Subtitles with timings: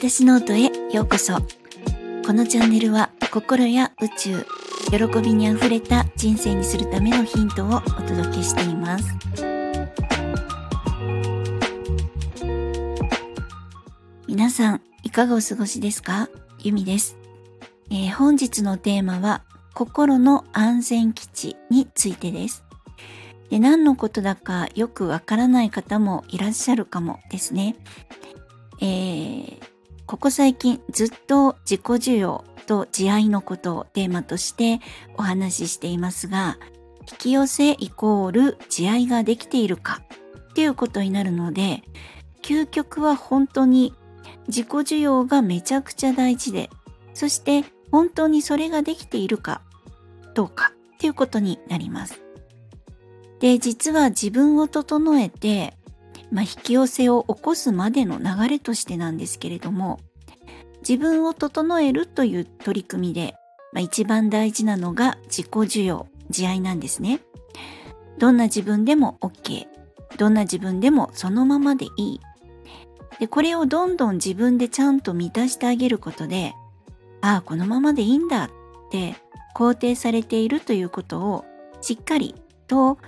[0.00, 1.34] 私ノートへようこそ。
[2.24, 4.46] このチャンネルは心や宇宙
[4.92, 9.04] 喜びにあふれた人生にするためのヒントをお届けしています。
[14.28, 16.28] 皆さんいかがお過ごしですか？
[16.60, 17.16] ゆみです、
[17.90, 19.42] えー、本日のテーマは
[19.74, 22.62] 心の安全基地についてです。
[23.50, 27.74] で何のことだかよくわからない方もいらっしゃるかもですね。
[28.80, 29.67] えー、
[30.08, 34.80] ここ最近ずっと自己需要と慈愛のことをテーマとして
[35.18, 36.56] お話ししていますが、
[37.10, 40.00] 引き寄せイコール慈愛ができているか
[40.50, 41.82] っていうことになるので、
[42.42, 43.92] 究極は本当に
[44.46, 46.70] 自己需要がめちゃくちゃ大事で、
[47.12, 49.60] そして本当にそれができているか
[50.34, 52.22] どうかっていうことになります。
[53.40, 55.76] で、実は自分を整えて、
[56.30, 59.98] まあ、引き寄せを起こすまでの流れとしてなんですけれども、
[60.80, 63.34] 自分を整えるという取り組みで、
[63.72, 67.20] まあ、一番大事なのが自己需要、慈愛なんですね。
[68.18, 69.66] どんな自分でも OK。
[70.16, 72.20] どんな自分でもそのままでいい。
[73.20, 76.54] で、これをどんどん自分でちゃんと満たしてあげることで、
[77.20, 78.50] ああ、このままでいいんだっ
[78.90, 79.16] て
[79.54, 81.44] 肯定されているということを
[81.80, 82.34] しっかり
[82.66, 82.98] と、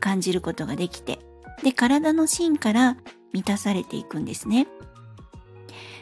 [0.00, 1.18] 感じることができて、
[1.64, 2.98] で、体の芯から
[3.32, 4.68] 満たされていくんですね。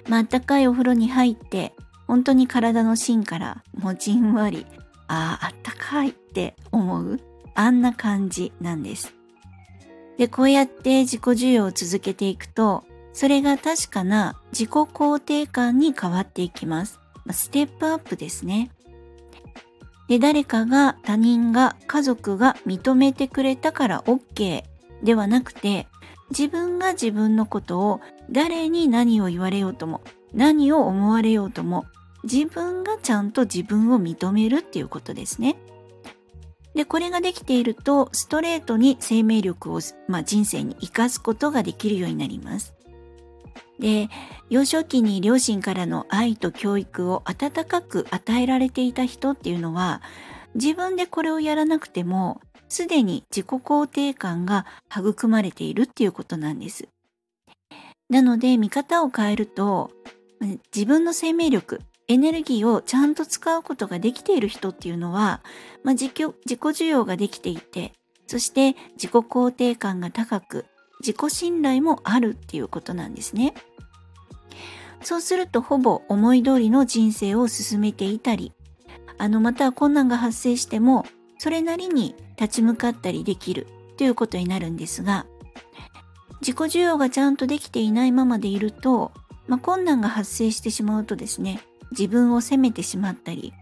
[0.09, 1.73] まあ、あったかいお風呂に入って、
[2.09, 4.67] 本当に体の芯からもうじんわり、
[5.07, 7.21] ああ、あったかいって思う、
[7.55, 9.15] あんな感じなんです。
[10.19, 16.99] で、こうやって自己需要を続けていくと、それが確かな自己肯定感に変わっていきます。
[17.31, 18.73] ステップアップですね。
[20.09, 24.65] で誰かが他人が家族が認めてくれたから OK
[25.03, 25.89] ではなくて
[26.31, 28.01] 自分が自分のことを
[28.31, 30.01] 誰に何を言われようとも
[30.33, 31.87] 何を思われようとも
[32.25, 35.57] 自分がちゃんと自分を認めるっていうことですね。
[36.75, 42.75] で、これができていると、ストレートに生命力を、まあ、人生に生かすことができるようになります。
[43.79, 44.09] で、
[44.49, 50.01] 幼少期に両親からの愛と教育を温かく与えられていた人っていうのは、
[50.55, 52.41] 自分でこれをやらなくても、
[52.73, 56.89] すでに自己肯定感が育まれているっていうことなんです。
[58.09, 59.91] なので、見方を変えると、
[60.75, 65.43] 自分の生命力、エネルギーをちゃんと使うことができている人っていうのは、
[65.85, 67.93] まあ、自己自己需要ができていて、
[68.27, 70.65] そして自己肯定感が高く、
[71.01, 73.53] 自己信頼もあるっていうことなんですね。
[75.03, 78.53] そうするとほぼ思い通りの人生を進めていたり、
[79.19, 81.05] あのまた困難が発生しても
[81.43, 83.67] それなりに立ち向かったりできる
[83.97, 85.27] ということになるんですが、
[86.41, 89.11] 自己需要がちゃんとできていないままでいると、
[89.49, 91.61] まあ、困難が発生してしまうとですね、
[91.91, 93.53] 自分を責めてしまったり、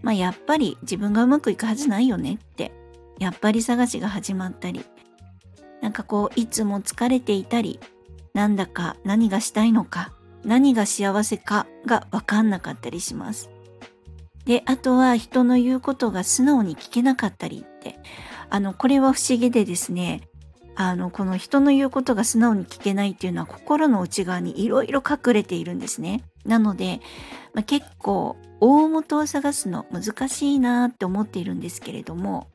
[0.00, 2.70] まあ、やっぱり自分がうまくいくはずないよねって、
[3.18, 4.84] やっぱり探しが始まったり、
[5.82, 7.80] なんかこう、いつも疲れていたり、
[8.32, 10.12] なんだか何がしたいのか、
[10.44, 13.50] 何が幸せかがわかんなかったりします。
[14.48, 17.98] で、あとは人の言うことが素直に聞けなかったりって、
[18.48, 20.22] あの、これは不思議でですね、
[20.74, 26.24] あの、この人の言うことが素直に聞けないっていうのは心の内側にいろいろ隠れているんですね。
[26.46, 27.02] なので、
[27.52, 32.48] まあ、結構大元を探すの難しいなって思っているんですけれども、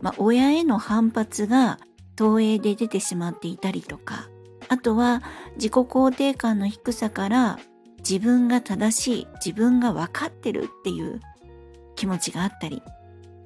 [0.00, 1.78] まあ、親への反発が
[2.16, 4.30] 投影で出てしまっていたりとか、
[4.70, 5.22] あとは
[5.56, 7.58] 自己肯定感の低さから
[8.08, 11.20] 自分が正しい自分が分かってるっていう
[11.94, 12.82] 気持ちがあったり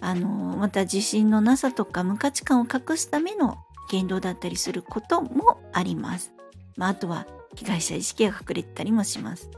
[0.00, 3.56] あのまた自信のなさとか無価値観を隠すための
[3.91, 6.33] 言動だったりすることもあります。
[6.77, 9.50] まあ、あとは被害者意識が隠れてたりもします。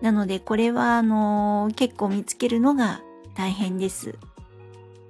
[0.00, 3.00] なのでこれはあの結構見つけるのが
[3.34, 4.18] 大変です。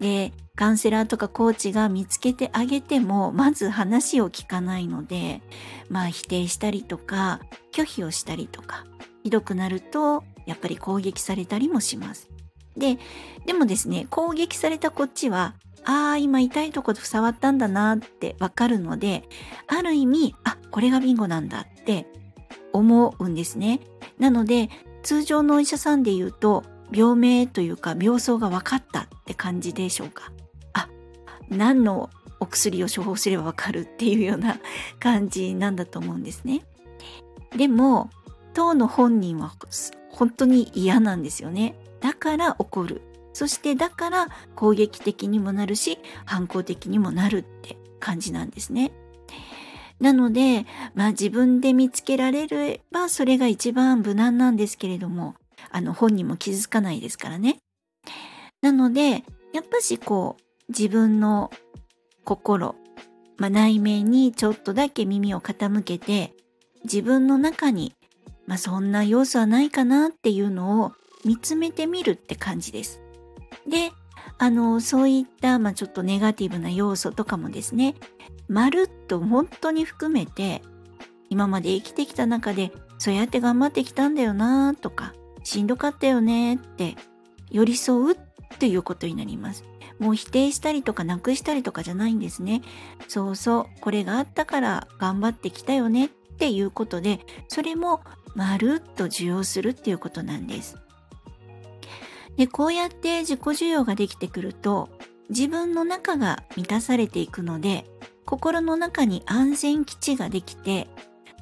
[0.01, 5.43] でカウンセラーとかコーチが見つけてあげてもまず話を聞かないので
[5.89, 7.41] まあ否定したりとか
[7.73, 8.85] 拒否をしたりとか
[9.29, 12.31] ひどくなるとやっぱり攻撃されたりもします。
[12.79, 12.97] で
[13.45, 15.55] でもですね攻撃されたこっちは
[15.85, 19.29] ああ今痛いとこで触ったんだなってわかるので
[19.67, 22.07] ある意味あこれがビンゴなんだって
[22.73, 23.81] 思うんですね。
[24.19, 24.71] なので
[25.03, 30.33] 通常のお医者さんで言うと病名というか病巣が分かったって感じでしょうか。
[30.73, 30.89] あ
[31.51, 32.09] 何の
[32.41, 34.59] お薬を処方すればわかるっていうような
[34.99, 36.63] 感じなんだと思うんですね。
[37.57, 38.11] でも
[38.58, 39.52] 当の本人は
[40.10, 41.76] 本当に嫌なんですよね。
[42.00, 43.02] だから怒る。
[43.32, 48.90] そしてだから攻撃的にもなるし反抗的にもなるって感じなんですね。
[50.00, 50.66] なので、
[50.96, 55.37] まあ自分で見つけられればそれが一番無難なんですけれども、
[55.70, 57.58] あの本人も気づかないですからね。
[58.60, 59.22] なので、
[59.52, 61.52] やっぱしこう自分の
[62.25, 62.75] 心、
[63.37, 66.32] まあ、内面にちょっとだけ耳を傾けて
[66.82, 67.94] 自分の中に、
[68.49, 70.93] まあ、そんな要素はないかなっていうのを
[71.25, 73.03] 見つめてみるって感じです。
[73.69, 73.93] で、
[74.39, 77.95] あの、そういった、まあ、ちょっとネガティブな要素とかもですね、
[78.49, 80.62] まるっと本当に含めて、
[81.29, 85.12] 今まで生きてきた中で、そうやって頑張ってきたんだよなとか、
[85.44, 86.97] しんどかったよねって
[87.51, 88.19] 寄り添うっ
[88.59, 89.65] ていうことになります。
[89.99, 92.62] もう否定したりとかなくしたりとかじゃないんですね。
[93.09, 96.09] そうそう、これがあったから頑張ってきたよねっ
[96.39, 98.01] ていうことで、それも
[98.35, 100.77] まるっと受容するっていうことなんです。
[102.37, 104.89] で、こうやって自己需要ができてくると、
[105.29, 107.85] 自分の中が満たされていくので、
[108.25, 110.89] 心の中に安全基地ができて、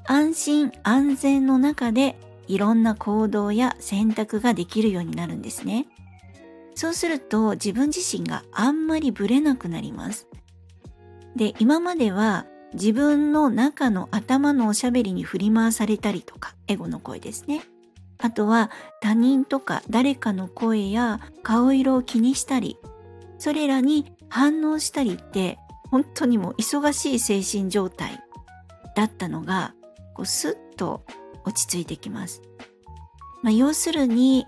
[0.06, 5.87] 安心安全の中でいろんな行動や選択ができるようになるんですね。
[6.75, 10.29] そうすると自分自身があんまりブレなくなります。
[11.35, 17.62] で、今までは自分の中の頭のおしゃべりに振り回されたりとか、エゴの声ですね。
[18.19, 18.70] あとは
[19.00, 22.78] 他人とか誰かの声や顔色を気にしたり、
[23.38, 25.58] それらに反応したりって
[25.90, 28.23] 本当にもう忙しい精神状態
[28.94, 29.75] だったのが、
[30.14, 31.05] こうスッと
[31.44, 32.43] 落ち着いてきます。
[33.43, 34.46] まあ、要するに、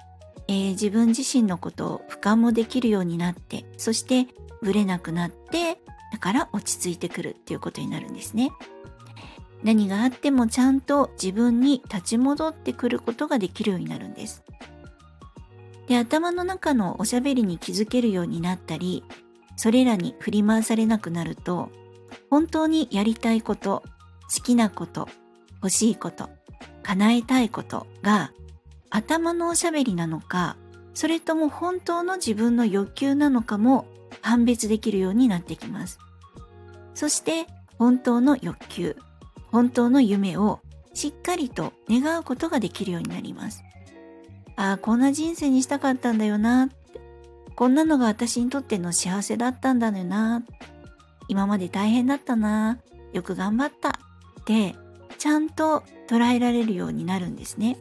[0.48, 4.26] えー、自分自身のことを俯瞰もできるようになって、そして
[4.62, 5.78] ブレなくなって、
[6.12, 8.50] だから落ち着いてくるっていうことになるんですね。
[9.62, 14.44] 何があってもちゃんと自分に立ち戻ってくることができるようになるんです。
[15.88, 19.02] で、頭の中のおしゃべりに気づけるようになったり、
[19.56, 21.70] それらに振り回されなくなると、
[22.30, 23.82] 本当にやりたいこと、
[24.34, 25.08] 好きなこと、
[25.56, 26.28] 欲しいこと、
[26.82, 28.32] 叶えたいことが
[28.90, 30.56] 頭のおしゃべりなのか、
[30.94, 33.86] それとも本当の自分の欲求なのかも
[34.22, 35.98] 判別できるようになってきます。
[36.94, 37.46] そして
[37.78, 38.96] 本当の欲求、
[39.50, 40.60] 本当の夢を
[40.94, 43.62] しっかりと願うことができるようになります。
[44.56, 46.70] ああ、こんな人生にしたかったんだよな。
[47.54, 50.42] こんなのが私にとっての幸せだったんだよな。
[51.28, 52.78] 今まで大変だったな。
[53.12, 53.90] よく頑張った。
[53.90, 54.74] って
[55.18, 57.78] ちゃんと捉えられるようになるんですね。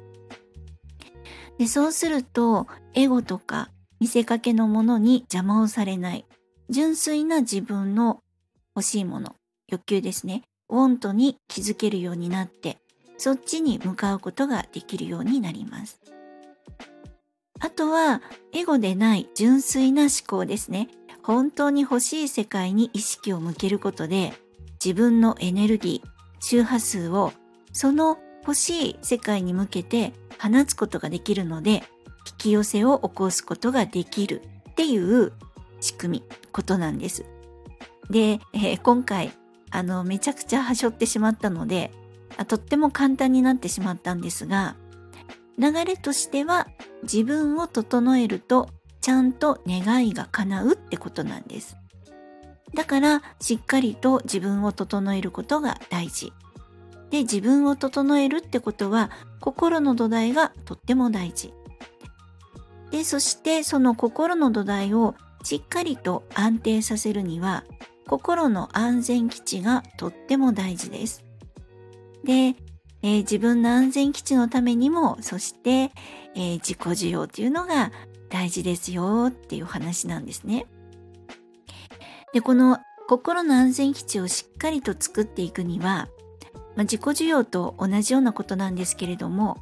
[1.58, 6.26] でそうするとエゴとか見せかけのものに邪魔をされない
[6.70, 8.22] 純粋な自分の
[8.76, 9.36] 欲しいもの
[9.68, 12.78] 欲求ですねウォントに気づけるようになって
[13.18, 16.00] そっちに向かうことができるようになります。
[17.60, 18.22] あとは
[18.54, 20.90] エゴでない純粋な思考ですね。
[21.24, 24.34] 本当に欲しい世界に意識を向けることで
[24.84, 26.10] 自分のエネルギー、
[26.40, 27.34] 周波数を
[27.74, 31.82] その欲しい世界に向けて放つことができるので引
[32.38, 35.34] き寄せを起こすことができるっていう
[35.80, 37.26] 仕組み、ことなんです。
[38.10, 39.32] で、えー、今回
[39.70, 41.92] あの、めちゃくちゃはしょってしまったので、
[42.38, 44.76] あとっても簡単になってしまったんですが、
[45.58, 46.68] 流れとしては
[47.04, 48.70] 自分を整えると
[49.02, 51.78] ちゃんと願いが叶うってことなんです。
[52.74, 56.32] だからしっかりと自分を整えることが大事。
[57.10, 59.10] で、自分を整えるってことは
[59.40, 61.54] 心の土台がとっても大事。
[62.92, 65.16] で、そしてその心の土台を
[65.48, 67.64] しっかりと安定させるには
[68.06, 71.24] 心の安全基地がとっても大事です。
[72.26, 72.34] で、
[73.02, 75.94] えー、自分の安全基地のためにも、そして、
[76.36, 77.94] えー、自己需要というのが
[78.28, 80.66] 大事ですよっていう話なんですね。
[82.34, 86.10] で、この心の安全基地をしっかりと作っていくには、
[86.76, 89.56] まあ、自己需要と同じようなことなんですけれども、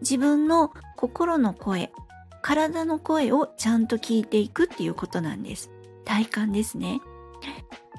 [0.00, 1.92] 自分の心の声、
[2.48, 5.70] 体の声をちゃんと聞いていくっていうことなんです。
[6.06, 7.02] 体感ですね。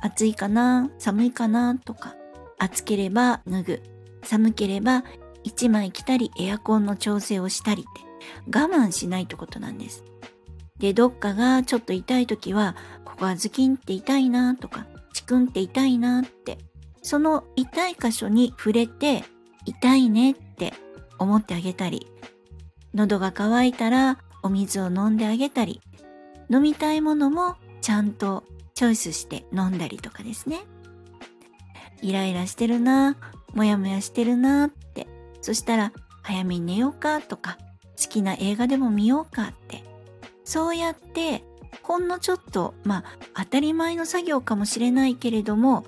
[0.01, 0.89] 暑いかな？
[0.97, 1.77] 寒いかな？
[1.77, 2.15] とか、
[2.57, 3.83] 暑ければ脱ぐ、
[4.23, 5.03] 寒ければ
[5.43, 8.01] 1枚着たりエアコンの調整をしたりって。
[8.47, 10.03] 我慢しないってことなんです。
[10.79, 12.75] で、どっかがちょっと痛い時は、
[13.05, 16.57] ここはズキンって痛いなとか、チクンって痛いなって、
[17.03, 19.23] その痛い箇所に触れて、
[19.65, 20.73] 痛いねって
[21.19, 22.07] 思ってあげたり、
[22.95, 25.81] 喉が渇いたらお水を飲んであげたり、
[26.49, 28.43] 飲みたいものもちゃんと
[28.73, 30.61] チョイスして飲んだりとかですね。
[32.01, 33.17] イライラしてるな、
[33.53, 35.07] もやもやしてるなって、
[35.41, 35.91] そしたら
[36.21, 37.57] 早めに寝ようかとか、
[38.01, 39.83] 好きな映画でも見ようかって、
[40.43, 41.43] そうやって
[41.83, 43.03] ほんのちょっと、まあ
[43.43, 45.85] 当たり前の作業かもしれないけれども、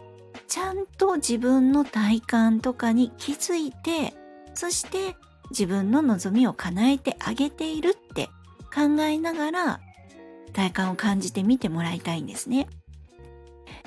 [0.47, 4.13] ちゃんと自分の体感とかに気づいて
[4.53, 5.15] そして
[5.49, 8.29] 自分の望みを叶えてあげているって
[8.73, 9.79] 考えながら
[10.53, 12.67] 体感を感じてみてもらいたいんですね。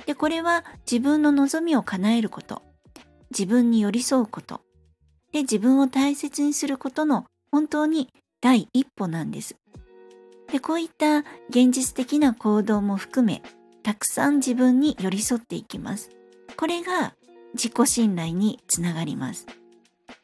[0.05, 2.61] でこれは自分の望みを叶えること
[3.31, 4.61] 自分に寄り添うこと
[5.31, 8.09] で自分を大切にすることの本当に
[8.41, 9.55] 第一歩なんです。
[10.51, 13.41] でこういった現実的な行動も含め
[13.83, 16.09] たくさん自分に寄り添っていきます。
[16.55, 17.15] これが
[17.53, 19.47] 自己信頼につながります。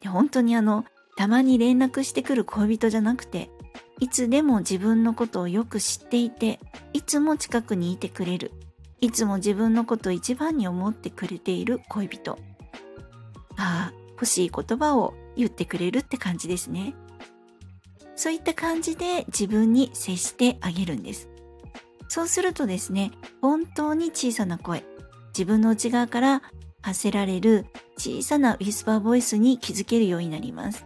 [0.01, 0.85] で本当にあの
[1.17, 3.49] たまに連絡してくる恋人じゃなくて
[4.01, 6.59] いつでも自分のことをよく知っていて
[6.91, 8.51] いつも近くにいてくれる。
[8.99, 12.39] いつも自分のことを一番に思ってくれている恋人。
[13.57, 16.95] ああ欲しい言葉を言ってくれるって感じですね。
[18.15, 21.29] そういった感じで自分に接してあげるんです。
[22.07, 24.83] そうするとですね本当に小さな声
[25.27, 26.41] 自分の内側から
[26.81, 27.67] 発せられる
[27.97, 30.85] 小さなウィスパーボイスに気づけるようになります。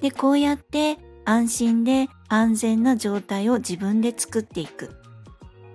[0.00, 4.90] でこうやって安心で安全な状態を自分で作っていく。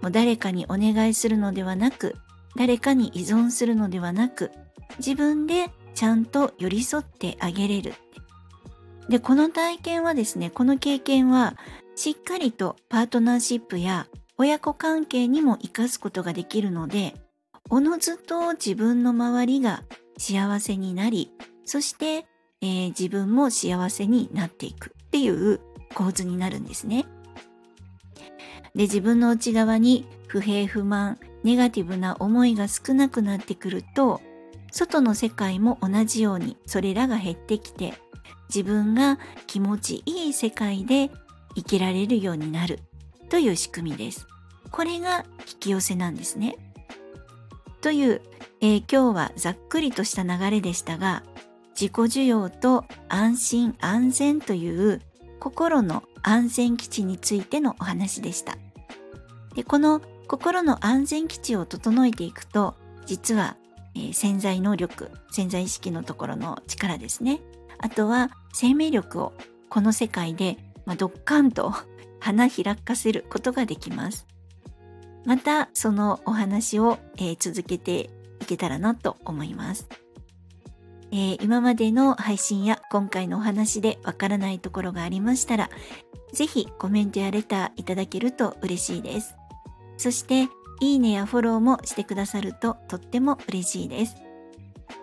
[0.01, 2.16] もう誰かにお願いするのではなく
[2.56, 4.51] 誰かに依存するのではなく
[4.98, 7.94] 自分でちゃんと寄り添ってあげれる。
[9.10, 11.56] でこの体験はですねこの経験は
[11.96, 17.16] しっかりとパートナーシップや親子関係にも生かすことができるので
[17.70, 19.84] おのずと自分の周りが
[20.18, 21.32] 幸せになり
[21.66, 22.25] そして、
[22.62, 24.97] えー、自分も幸せになっていく。
[25.18, 25.60] っていう
[25.96, 27.08] 構図になるんですね。
[28.76, 34.22] で自分の内側に不平不満ネガティブな思いが少なくなってくると
[34.72, 37.96] 外の世界も同じようにそれらが減ってきて
[38.50, 41.10] 自分が気持ちいい世界で
[41.56, 42.80] 生きられるようになる
[43.30, 44.28] という仕組みです。
[44.70, 46.58] これが引き寄せなんですね。
[47.82, 48.22] という、
[48.62, 51.24] えー、今日はざっくりとした流れでしたが
[51.72, 55.02] 自己需要と安心安全という
[55.39, 58.58] 心の安全基地についてのお話でした。
[59.56, 62.75] でこの心の安全基地を整えていくと
[63.06, 63.56] 実は、
[63.96, 67.39] えー、潜在能力潜在意識のところの力ですね。
[67.79, 69.34] あとは生命力を
[69.70, 71.74] この世界で、まあ、ドッカンと
[72.20, 74.25] 花開かせることができます。
[75.25, 78.10] またそのお話を、えー、続けて
[78.41, 79.88] いけたらなと思います。
[81.12, 85.70] えー、今までの配信や今回のお話でわからないところがありましたら、
[86.34, 89.36] ぜひコメントやレターいただけると嬉しいです。
[89.98, 90.50] そして、
[90.80, 94.16] いいねやフォローもしてくださるととっても嬉しいです。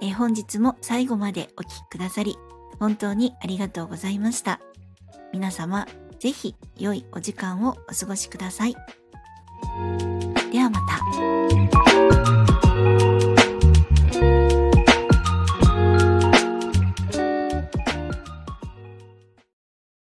[0.00, 2.36] えー、本日も最後までお聴きくださり、
[2.78, 4.60] 本当にありがとうございました。
[5.32, 5.86] 皆様、
[6.20, 8.76] ぜひ良いお時間をお過ごしください。
[10.52, 10.80] ではま
[12.46, 12.53] た。